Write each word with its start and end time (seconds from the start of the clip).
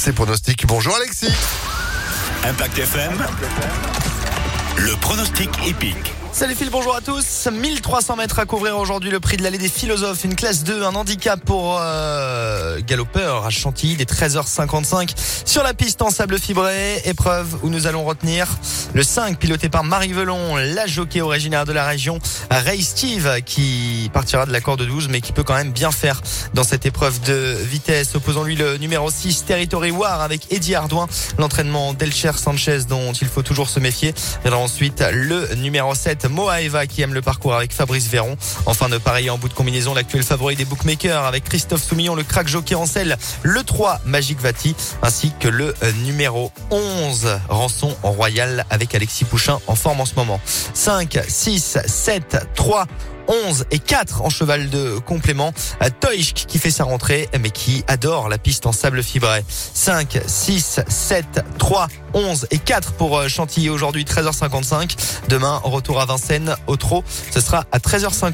ses 0.00 0.12
pronostics. 0.14 0.66
Bonjour 0.66 0.96
Alexis. 0.96 1.30
Impact 2.44 2.78
FM. 2.78 3.12
Le 4.78 4.96
pronostic 4.96 5.50
épique. 5.66 6.14
Salut 6.32 6.54
Phil, 6.54 6.70
bonjour 6.70 6.96
à 6.96 7.02
tous. 7.02 7.48
1300 7.52 8.16
mètres 8.16 8.38
à 8.38 8.46
couvrir 8.46 8.78
aujourd'hui, 8.78 9.10
le 9.10 9.20
prix 9.20 9.36
de 9.36 9.42
l'allée 9.42 9.58
des 9.58 9.68
philosophes, 9.68 10.24
une 10.24 10.36
classe 10.36 10.64
2, 10.64 10.84
un 10.84 10.94
handicap 10.94 11.38
pour 11.44 11.78
euh, 11.82 12.69
galopeur 12.90 13.46
à 13.46 13.50
Chantilly, 13.50 13.94
des 13.94 14.04
13h55 14.04 15.10
sur 15.44 15.62
la 15.62 15.74
piste 15.74 16.02
en 16.02 16.10
sable 16.10 16.40
fibré. 16.40 17.00
Épreuve 17.04 17.58
où 17.62 17.68
nous 17.68 17.86
allons 17.86 18.04
retenir 18.04 18.48
le 18.94 19.04
5 19.04 19.38
piloté 19.38 19.68
par 19.68 19.84
Marie 19.84 20.12
Velon, 20.12 20.56
la 20.56 20.88
jockey 20.88 21.20
originaire 21.20 21.64
de 21.64 21.72
la 21.72 21.86
région, 21.86 22.18
Ray 22.50 22.82
Steve 22.82 23.42
qui 23.46 24.10
partira 24.12 24.44
de 24.44 24.50
la 24.50 24.60
corde 24.60 24.84
12 24.84 25.08
mais 25.08 25.20
qui 25.20 25.30
peut 25.30 25.44
quand 25.44 25.54
même 25.54 25.70
bien 25.70 25.92
faire 25.92 26.20
dans 26.52 26.64
cette 26.64 26.84
épreuve 26.84 27.20
de 27.20 27.56
vitesse. 27.62 28.16
Opposons-lui 28.16 28.56
le 28.56 28.76
numéro 28.78 29.08
6 29.08 29.44
Territory 29.44 29.92
War 29.92 30.20
avec 30.20 30.52
Eddie 30.52 30.74
Ardouin, 30.74 31.06
l'entraînement 31.38 31.94
d'Elcher 31.94 32.32
Sanchez 32.34 32.80
dont 32.88 33.12
il 33.12 33.28
faut 33.28 33.42
toujours 33.42 33.68
se 33.68 33.78
méfier. 33.78 34.14
Et 34.44 34.48
ensuite 34.48 35.04
le 35.12 35.54
numéro 35.54 35.94
7 35.94 36.28
Moaeva 36.28 36.88
qui 36.88 37.02
aime 37.02 37.14
le 37.14 37.22
parcours 37.22 37.54
avec 37.54 37.72
Fabrice 37.72 38.08
Véron. 38.08 38.36
Enfin 38.66 38.88
de 38.88 38.98
pareil 38.98 39.30
en 39.30 39.38
bout 39.38 39.48
de 39.48 39.54
combinaison, 39.54 39.94
l'actuel 39.94 40.24
favori 40.24 40.56
des 40.56 40.64
bookmakers 40.64 41.24
avec 41.24 41.44
Christophe 41.44 41.84
Soumillon, 41.84 42.16
le 42.16 42.24
crack 42.24 42.48
jockey 42.48 42.79
le 43.42 43.62
3 43.62 44.00
Magic 44.06 44.40
Vati, 44.40 44.74
ainsi 45.02 45.32
que 45.38 45.48
le 45.48 45.74
euh, 45.82 45.92
numéro 46.04 46.50
11 46.70 47.40
Rançon 47.48 47.94
Royal 48.02 48.64
avec 48.70 48.94
Alexis 48.94 49.24
Pouchin 49.24 49.58
en 49.66 49.74
forme 49.74 50.00
en 50.00 50.06
ce 50.06 50.14
moment. 50.14 50.40
5, 50.72 51.18
6, 51.28 51.78
7, 51.84 52.46
3, 52.54 52.86
11 53.28 53.66
et 53.70 53.78
4 53.78 54.22
en 54.22 54.30
cheval 54.30 54.70
de 54.70 54.98
complément. 54.98 55.52
Euh, 55.82 55.88
Toishk 56.00 56.46
qui 56.46 56.58
fait 56.58 56.70
sa 56.70 56.84
rentrée 56.84 57.28
mais 57.38 57.50
qui 57.50 57.84
adore 57.86 58.28
la 58.28 58.38
piste 58.38 58.66
en 58.66 58.72
sable 58.72 59.02
fibré. 59.02 59.44
5, 59.48 60.20
6, 60.26 60.80
7, 60.88 61.44
3, 61.58 61.88
11 62.14 62.46
et 62.50 62.58
4 62.58 62.92
pour 62.92 63.18
euh, 63.18 63.28
Chantilly 63.28 63.68
aujourd'hui 63.70 64.04
13h55. 64.04 64.96
Demain 65.28 65.60
retour 65.62 66.00
à 66.00 66.06
Vincennes 66.06 66.56
au 66.66 66.76
trot. 66.76 67.04
Ce 67.30 67.40
sera 67.40 67.64
à 67.72 67.78
13h50. 67.78 68.32